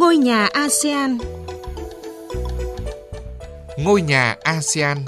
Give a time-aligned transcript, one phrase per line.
[0.00, 1.18] Ngôi nhà ASEAN
[3.78, 5.04] Ngôi nhà ASEAN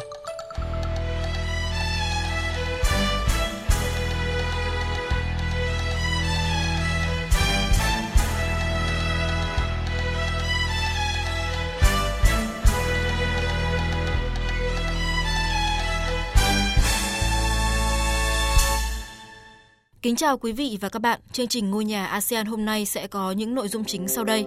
[20.03, 21.21] Kính chào quý vị và các bạn.
[21.33, 24.45] Chương trình Ngôi nhà ASEAN hôm nay sẽ có những nội dung chính sau đây.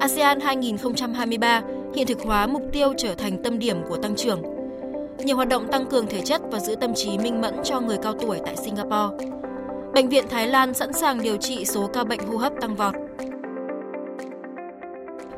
[0.00, 1.62] ASEAN 2023
[1.94, 4.42] hiện thực hóa mục tiêu trở thành tâm điểm của tăng trưởng.
[5.18, 7.96] Nhiều hoạt động tăng cường thể chất và giữ tâm trí minh mẫn cho người
[8.02, 9.26] cao tuổi tại Singapore.
[9.94, 12.94] Bệnh viện Thái Lan sẵn sàng điều trị số ca bệnh hô hấp tăng vọt.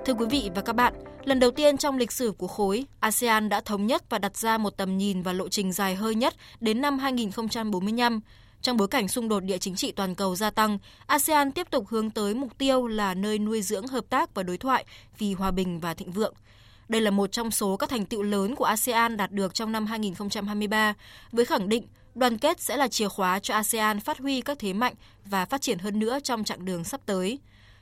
[0.04, 0.94] Thưa quý vị và các bạn,
[1.24, 4.58] lần đầu tiên trong lịch sử của khối, ASEAN đã thống nhất và đặt ra
[4.58, 8.20] một tầm nhìn và lộ trình dài hơi nhất đến năm 2045
[8.62, 11.88] trong bối cảnh xung đột địa chính trị toàn cầu gia tăng, ASEAN tiếp tục
[11.88, 14.84] hướng tới mục tiêu là nơi nuôi dưỡng hợp tác và đối thoại
[15.18, 16.34] vì hòa bình và thịnh vượng.
[16.88, 19.86] Đây là một trong số các thành tựu lớn của ASEAN đạt được trong năm
[19.86, 20.94] 2023,
[21.32, 24.72] với khẳng định đoàn kết sẽ là chìa khóa cho ASEAN phát huy các thế
[24.72, 24.94] mạnh
[25.24, 27.38] và phát triển hơn nữa trong chặng đường sắp tới.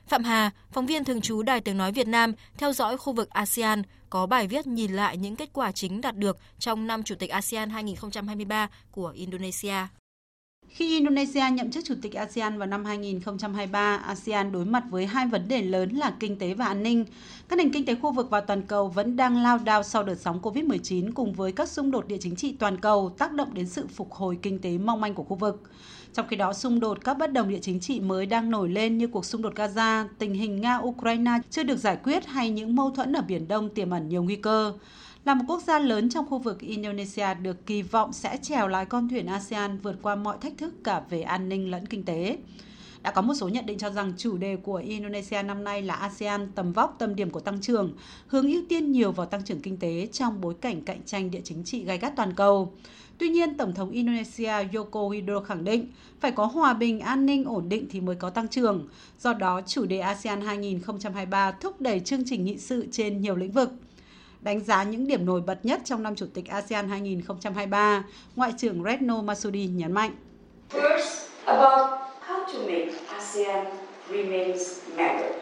[0.07, 3.29] Phạm Hà, phóng viên thường trú Đài Tiếng Nói Việt Nam, theo dõi khu vực
[3.29, 7.15] ASEAN, có bài viết nhìn lại những kết quả chính đạt được trong năm Chủ
[7.15, 9.87] tịch ASEAN 2023 của Indonesia.
[10.73, 15.27] Khi Indonesia nhậm chức Chủ tịch ASEAN vào năm 2023, ASEAN đối mặt với hai
[15.27, 17.05] vấn đề lớn là kinh tế và an ninh.
[17.49, 20.15] Các nền kinh tế khu vực và toàn cầu vẫn đang lao đao sau đợt
[20.15, 23.67] sóng COVID-19 cùng với các xung đột địa chính trị toàn cầu tác động đến
[23.67, 25.63] sự phục hồi kinh tế mong manh của khu vực.
[26.13, 28.97] Trong khi đó, xung đột các bất đồng địa chính trị mới đang nổi lên
[28.97, 32.89] như cuộc xung đột Gaza, tình hình Nga-Ukraine chưa được giải quyết hay những mâu
[32.91, 34.73] thuẫn ở Biển Đông tiềm ẩn nhiều nguy cơ.
[35.25, 38.85] Là một quốc gia lớn trong khu vực, Indonesia được kỳ vọng sẽ trèo lái
[38.85, 42.37] con thuyền ASEAN vượt qua mọi thách thức cả về an ninh lẫn kinh tế.
[43.03, 45.93] Đã có một số nhận định cho rằng chủ đề của Indonesia năm nay là
[45.93, 47.93] ASEAN tầm vóc tâm điểm của tăng trưởng,
[48.27, 51.41] hướng ưu tiên nhiều vào tăng trưởng kinh tế trong bối cảnh cạnh tranh địa
[51.43, 52.73] chính trị gai gắt toàn cầu.
[53.17, 55.87] Tuy nhiên, Tổng thống Indonesia Joko Widodo khẳng định
[56.19, 58.87] phải có hòa bình, an ninh, ổn định thì mới có tăng trưởng.
[59.19, 63.51] Do đó, chủ đề ASEAN 2023 thúc đẩy chương trình nghị sự trên nhiều lĩnh
[63.51, 63.71] vực
[64.41, 68.03] đánh giá những điểm nổi bật nhất trong năm Chủ tịch ASEAN 2023,
[68.35, 70.15] Ngoại trưởng Retno Masudi nhấn mạnh.
[70.69, 72.00] First, about
[72.51, 73.67] to make ASEAN
[74.09, 75.40] remains member.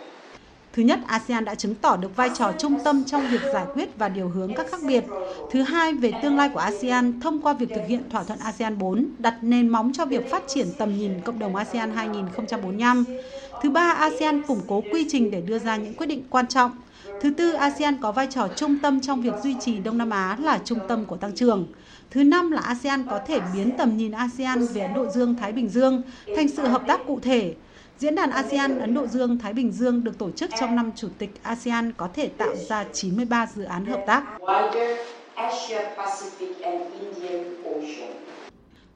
[0.73, 3.97] Thứ nhất, ASEAN đã chứng tỏ được vai trò trung tâm trong việc giải quyết
[3.97, 5.03] và điều hướng các khác biệt.
[5.51, 8.77] Thứ hai, về tương lai của ASEAN thông qua việc thực hiện thỏa thuận ASEAN
[8.77, 13.05] 4, đặt nền móng cho việc phát triển tầm nhìn cộng đồng ASEAN 2045.
[13.61, 16.71] Thứ ba, ASEAN củng cố quy trình để đưa ra những quyết định quan trọng.
[17.21, 20.37] Thứ tư, ASEAN có vai trò trung tâm trong việc duy trì Đông Nam Á
[20.39, 21.67] là trung tâm của tăng trưởng.
[22.11, 25.69] Thứ năm là ASEAN có thể biến tầm nhìn ASEAN về Ấn Độ Dương-Thái Bình
[25.69, 26.01] Dương
[26.35, 27.53] thành sự hợp tác cụ thể.
[27.99, 31.39] Diễn đàn ASEAN Ấn Độ Dương-Thái Bình Dương được tổ chức trong năm Chủ tịch
[31.43, 34.23] ASEAN có thể tạo ra 93 dự án hợp tác.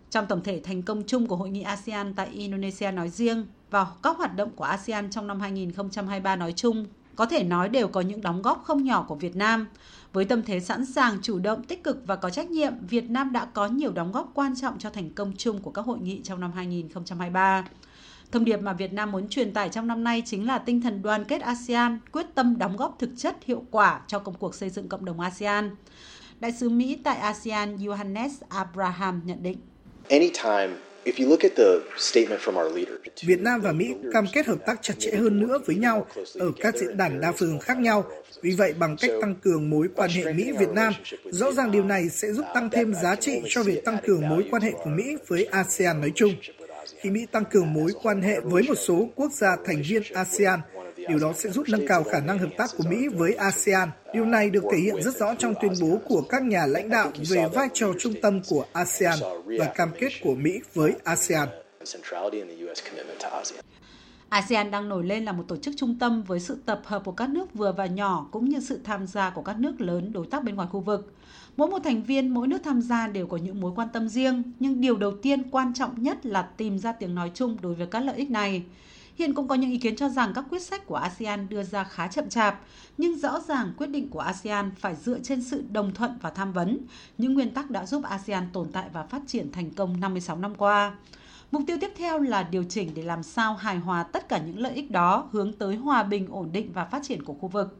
[0.09, 3.87] Trong tổng thể thành công chung của hội nghị ASEAN tại Indonesia nói riêng và
[4.03, 6.85] các hoạt động của ASEAN trong năm 2023 nói chung
[7.15, 9.67] có thể nói đều có những đóng góp không nhỏ của Việt Nam.
[10.13, 13.31] Với tâm thế sẵn sàng, chủ động, tích cực và có trách nhiệm, Việt Nam
[13.31, 16.21] đã có nhiều đóng góp quan trọng cho thành công chung của các hội nghị
[16.23, 17.65] trong năm 2023.
[18.33, 21.01] Thông điệp mà Việt Nam muốn truyền tải trong năm nay chính là tinh thần
[21.01, 24.69] đoàn kết ASEAN, quyết tâm đóng góp thực chất hiệu quả cho công cuộc xây
[24.69, 25.75] dựng cộng đồng ASEAN.
[26.39, 29.57] Đại sứ Mỹ tại ASEAN Johannes Abraham nhận định.
[30.09, 30.69] Anytime
[33.21, 36.07] Việt Nam và Mỹ cam kết hợp tác chặt chẽ hơn nữa với nhau
[36.39, 38.05] ở các diễn đàn đa phương khác nhau.
[38.41, 42.09] Vì vậy, bằng cách tăng cường mối quan hệ Mỹ-Việt Nam, rõ ràng điều này
[42.09, 45.15] sẽ giúp tăng thêm giá trị cho việc tăng cường mối quan hệ của Mỹ
[45.27, 46.31] với ASEAN nói chung.
[46.99, 50.59] Khi Mỹ tăng cường mối quan hệ với một số quốc gia thành viên ASEAN,
[51.07, 53.89] Điều đó sẽ giúp nâng cao khả năng hợp tác của Mỹ với ASEAN.
[54.13, 57.11] Điều này được thể hiện rất rõ trong tuyên bố của các nhà lãnh đạo
[57.29, 59.19] về vai trò trung tâm của ASEAN
[59.59, 61.47] và cam kết của Mỹ với ASEAN.
[64.33, 67.11] ASEAN đang nổi lên là một tổ chức trung tâm với sự tập hợp của
[67.11, 70.25] các nước vừa và nhỏ cũng như sự tham gia của các nước lớn đối
[70.25, 71.13] tác bên ngoài khu vực.
[71.57, 74.43] Mỗi một thành viên, mỗi nước tham gia đều có những mối quan tâm riêng,
[74.59, 77.87] nhưng điều đầu tiên quan trọng nhất là tìm ra tiếng nói chung đối với
[77.87, 78.63] các lợi ích này.
[79.15, 81.83] Hiện cũng có những ý kiến cho rằng các quyết sách của ASEAN đưa ra
[81.83, 82.59] khá chậm chạp,
[82.97, 86.53] nhưng rõ ràng quyết định của ASEAN phải dựa trên sự đồng thuận và tham
[86.53, 86.77] vấn,
[87.17, 90.55] những nguyên tắc đã giúp ASEAN tồn tại và phát triển thành công 56 năm
[90.55, 90.95] qua.
[91.53, 94.59] Mục tiêu tiếp theo là điều chỉnh để làm sao hài hòa tất cả những
[94.59, 97.77] lợi ích đó hướng tới hòa bình, ổn định và phát triển của khu vực.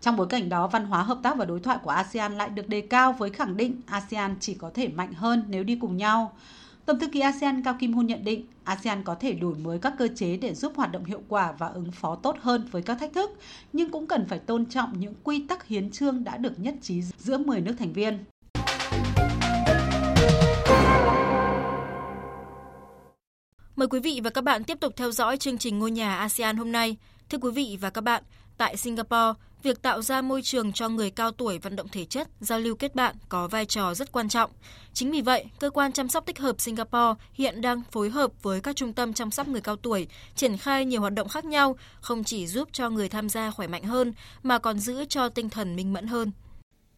[0.00, 2.68] Trong bối cảnh đó, văn hóa hợp tác và đối thoại của ASEAN lại được
[2.68, 6.32] đề cao với khẳng định ASEAN chỉ có thể mạnh hơn nếu đi cùng nhau.
[6.86, 9.94] Tổng thư ký ASEAN Cao Kim Hun nhận định ASEAN có thể đổi mới các
[9.98, 12.94] cơ chế để giúp hoạt động hiệu quả và ứng phó tốt hơn với các
[13.00, 13.30] thách thức,
[13.72, 17.02] nhưng cũng cần phải tôn trọng những quy tắc hiến trương đã được nhất trí
[17.02, 18.18] giữa 10 nước thành viên.
[23.80, 26.56] Mời quý vị và các bạn tiếp tục theo dõi chương trình Ngôi nhà ASEAN
[26.56, 26.96] hôm nay.
[27.30, 28.22] Thưa quý vị và các bạn,
[28.56, 29.32] tại Singapore,
[29.62, 32.74] việc tạo ra môi trường cho người cao tuổi vận động thể chất, giao lưu
[32.74, 34.50] kết bạn có vai trò rất quan trọng.
[34.92, 38.60] Chính vì vậy, cơ quan chăm sóc tích hợp Singapore hiện đang phối hợp với
[38.60, 40.06] các trung tâm chăm sóc người cao tuổi,
[40.36, 43.66] triển khai nhiều hoạt động khác nhau, không chỉ giúp cho người tham gia khỏe
[43.66, 44.12] mạnh hơn
[44.42, 46.32] mà còn giữ cho tinh thần minh mẫn hơn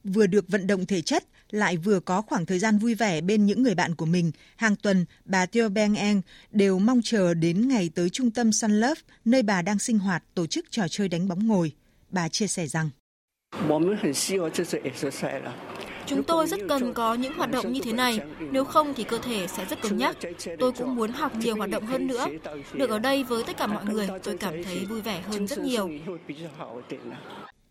[0.04, 3.46] vừa được vận động thể chất, lại vừa có khoảng thời gian vui vẻ bên
[3.46, 4.30] những người bạn của mình.
[4.56, 8.70] Hàng tuần, bà Theo Beng Eng đều mong chờ đến ngày tới trung tâm Sun
[8.80, 11.72] Love, nơi bà đang sinh hoạt tổ chức trò chơi đánh bóng ngồi.
[12.10, 12.90] Bà chia sẻ rằng,
[16.06, 18.20] Chúng tôi rất cần có những hoạt động như thế này,
[18.50, 20.16] nếu không thì cơ thể sẽ rất cứng nhắc.
[20.58, 22.26] Tôi cũng muốn học nhiều hoạt động hơn nữa.
[22.72, 25.58] Được ở đây với tất cả mọi người, tôi cảm thấy vui vẻ hơn rất
[25.58, 25.90] nhiều.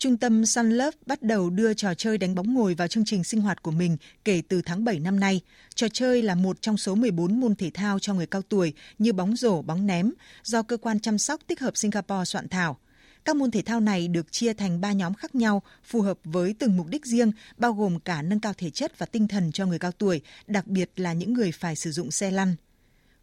[0.01, 3.23] Trung tâm Sun Love bắt đầu đưa trò chơi đánh bóng ngồi vào chương trình
[3.23, 5.41] sinh hoạt của mình kể từ tháng 7 năm nay.
[5.75, 9.13] Trò chơi là một trong số 14 môn thể thao cho người cao tuổi như
[9.13, 10.11] bóng rổ, bóng ném,
[10.43, 12.77] do cơ quan chăm sóc tích hợp Singapore soạn thảo.
[13.25, 16.55] Các môn thể thao này được chia thành 3 nhóm khác nhau, phù hợp với
[16.59, 19.65] từng mục đích riêng, bao gồm cả nâng cao thể chất và tinh thần cho
[19.65, 22.55] người cao tuổi, đặc biệt là những người phải sử dụng xe lăn.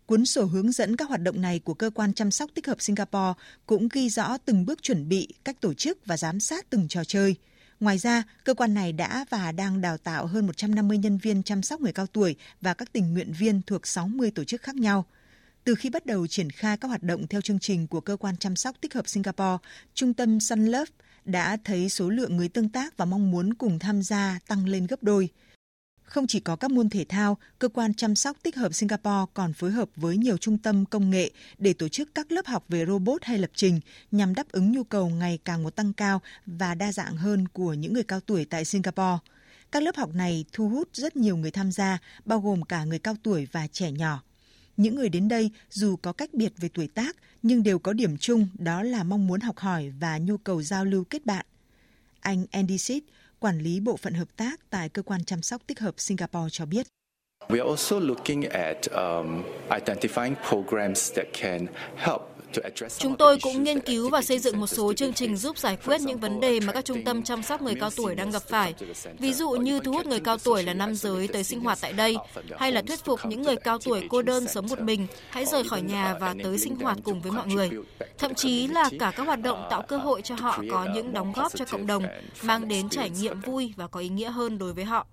[0.08, 2.80] Cuốn sổ hướng dẫn các hoạt động này của cơ quan chăm sóc tích hợp
[2.80, 3.32] Singapore
[3.66, 7.04] cũng ghi rõ từng bước chuẩn bị, cách tổ chức và giám sát từng trò
[7.04, 7.34] chơi.
[7.80, 11.62] Ngoài ra, cơ quan này đã và đang đào tạo hơn 150 nhân viên chăm
[11.62, 15.04] sóc người cao tuổi và các tình nguyện viên thuộc 60 tổ chức khác nhau.
[15.64, 18.36] Từ khi bắt đầu triển khai các hoạt động theo chương trình của cơ quan
[18.36, 20.92] chăm sóc tích hợp Singapore, trung tâm Sun Love
[21.24, 24.86] đã thấy số lượng người tương tác và mong muốn cùng tham gia tăng lên
[24.86, 25.28] gấp đôi.
[26.08, 29.52] Không chỉ có các môn thể thao, cơ quan chăm sóc tích hợp Singapore còn
[29.52, 32.86] phối hợp với nhiều trung tâm công nghệ để tổ chức các lớp học về
[32.86, 36.74] robot hay lập trình nhằm đáp ứng nhu cầu ngày càng một tăng cao và
[36.74, 39.18] đa dạng hơn của những người cao tuổi tại Singapore.
[39.72, 42.98] Các lớp học này thu hút rất nhiều người tham gia, bao gồm cả người
[42.98, 44.22] cao tuổi và trẻ nhỏ.
[44.76, 48.16] Những người đến đây dù có cách biệt về tuổi tác nhưng đều có điểm
[48.16, 51.46] chung đó là mong muốn học hỏi và nhu cầu giao lưu kết bạn.
[52.20, 53.02] Anh Andy Sid,
[53.40, 56.66] quản lý bộ phận hợp tác tại cơ quan chăm sóc tích hợp Singapore cho
[56.66, 56.86] biết.
[57.48, 62.37] We are also looking at um, identifying programs that can help
[62.98, 66.00] Chúng tôi cũng nghiên cứu và xây dựng một số chương trình giúp giải quyết
[66.00, 68.74] những vấn đề mà các trung tâm chăm sóc người cao tuổi đang gặp phải.
[69.18, 71.92] Ví dụ như thu hút người cao tuổi là nam giới tới sinh hoạt tại
[71.92, 72.16] đây,
[72.58, 75.64] hay là thuyết phục những người cao tuổi cô đơn sống một mình hãy rời
[75.64, 77.70] khỏi nhà và tới sinh hoạt cùng với mọi người.
[78.18, 81.32] Thậm chí là cả các hoạt động tạo cơ hội cho họ có những đóng
[81.32, 82.04] góp cho cộng đồng,
[82.42, 85.06] mang đến trải nghiệm vui và có ý nghĩa hơn đối với họ.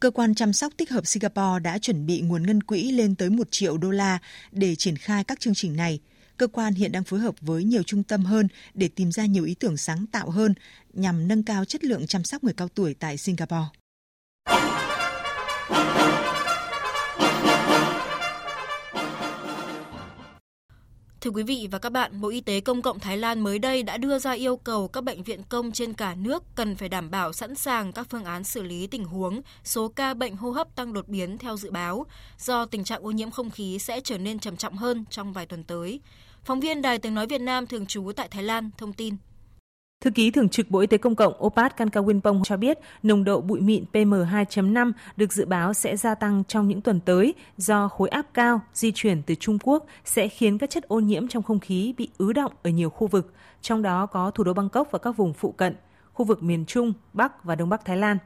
[0.00, 3.30] Cơ quan chăm sóc tích hợp Singapore đã chuẩn bị nguồn ngân quỹ lên tới
[3.30, 4.18] 1 triệu đô la
[4.52, 6.00] để triển khai các chương trình này
[6.40, 9.44] cơ quan hiện đang phối hợp với nhiều trung tâm hơn để tìm ra nhiều
[9.44, 10.54] ý tưởng sáng tạo hơn
[10.92, 13.66] nhằm nâng cao chất lượng chăm sóc người cao tuổi tại Singapore.
[21.20, 23.82] Thưa quý vị và các bạn, Bộ Y tế Công cộng Thái Lan mới đây
[23.82, 27.10] đã đưa ra yêu cầu các bệnh viện công trên cả nước cần phải đảm
[27.10, 30.76] bảo sẵn sàng các phương án xử lý tình huống số ca bệnh hô hấp
[30.76, 32.06] tăng đột biến theo dự báo,
[32.38, 35.46] do tình trạng ô nhiễm không khí sẽ trở nên trầm trọng hơn trong vài
[35.46, 36.00] tuần tới.
[36.50, 39.14] Phóng viên Đài Tiếng Nói Việt Nam thường trú tại Thái Lan thông tin.
[40.00, 43.40] Thư ký Thường trực Bộ Y tế Công cộng Opat Kankawinpong cho biết nồng độ
[43.40, 48.08] bụi mịn PM2.5 được dự báo sẽ gia tăng trong những tuần tới do khối
[48.08, 51.58] áp cao di chuyển từ Trung Quốc sẽ khiến các chất ô nhiễm trong không
[51.58, 54.98] khí bị ứ động ở nhiều khu vực, trong đó có thủ đô Bangkok và
[54.98, 55.76] các vùng phụ cận,
[56.12, 58.18] khu vực miền Trung, Bắc và Đông Bắc Thái Lan.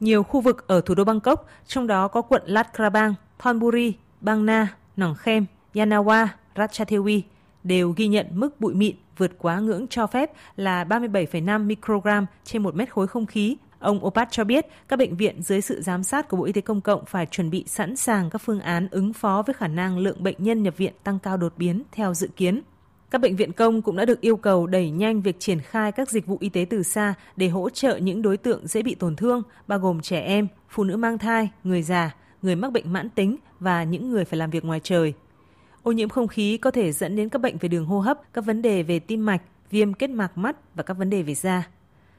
[0.00, 4.46] Nhiều khu vực ở thủ đô Bangkok, trong đó có quận Lat Krabang, Thonburi, Bang
[4.46, 7.22] Na, Nong Khem, Yanawa, Ratchathewi
[7.64, 12.62] đều ghi nhận mức bụi mịn vượt quá ngưỡng cho phép là 37,5 microgram trên
[12.62, 13.56] một mét khối không khí.
[13.78, 16.60] Ông Opat cho biết các bệnh viện dưới sự giám sát của Bộ Y tế
[16.60, 19.98] Công cộng phải chuẩn bị sẵn sàng các phương án ứng phó với khả năng
[19.98, 22.62] lượng bệnh nhân nhập viện tăng cao đột biến theo dự kiến.
[23.10, 26.10] Các bệnh viện công cũng đã được yêu cầu đẩy nhanh việc triển khai các
[26.10, 29.16] dịch vụ y tế từ xa để hỗ trợ những đối tượng dễ bị tổn
[29.16, 33.10] thương, bao gồm trẻ em, phụ nữ mang thai, người già, người mắc bệnh mãn
[33.10, 35.14] tính và những người phải làm việc ngoài trời.
[35.82, 38.44] Ô nhiễm không khí có thể dẫn đến các bệnh về đường hô hấp, các
[38.44, 41.68] vấn đề về tim mạch, viêm kết mạc mắt và các vấn đề về da.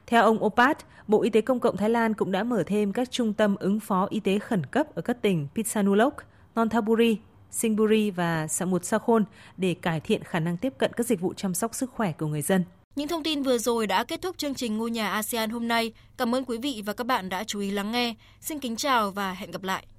[0.06, 0.78] Theo ông Opat,
[1.08, 3.80] Bộ Y tế Công cộng Thái Lan cũng đã mở thêm các trung tâm ứng
[3.80, 6.14] phó y tế khẩn cấp ở các tỉnh Pitsanulok,
[6.56, 7.18] Nonthaburi,
[7.50, 9.24] Singburi và Samut Sakhon
[9.56, 12.26] để cải thiện khả năng tiếp cận các dịch vụ chăm sóc sức khỏe của
[12.26, 12.64] người dân.
[12.96, 15.92] Những thông tin vừa rồi đã kết thúc chương trình Ngôi nhà ASEAN hôm nay.
[16.16, 18.14] Cảm ơn quý vị và các bạn đã chú ý lắng nghe.
[18.40, 19.86] Xin kính chào và hẹn gặp lại.